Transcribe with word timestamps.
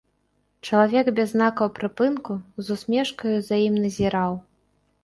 Чалавек 0.69 1.11
без 1.19 1.27
знакаў 1.35 1.67
прыпынку 1.81 2.33
з 2.65 2.79
усмешкаю 2.79 3.37
за 3.51 3.65
ім 3.67 3.75
назіраў. 3.85 4.33